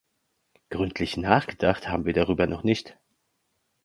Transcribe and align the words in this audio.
Gründlich 0.71 1.15
nachgedacht 1.17 1.87
haben 1.87 2.05
wir 2.05 2.13
darüber 2.13 2.47
noch 2.47 2.63
nicht. 2.63 2.97